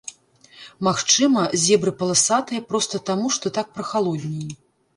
[0.87, 4.47] Магчыма, зебры паласатыя проста таму, што так прахалодней.